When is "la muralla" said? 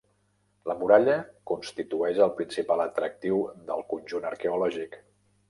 0.69-1.17